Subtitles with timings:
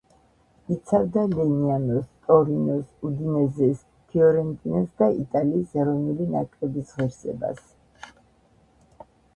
[0.75, 3.85] იცავდა „ლენიანოს“, „ტორინოს“, „უდინეზეს“,
[4.15, 7.63] „ფიორენტინას“ და იტალიის ეროვნული ნაკრების ღირსებას.